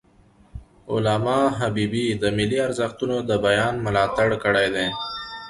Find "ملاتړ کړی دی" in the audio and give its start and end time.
3.85-4.87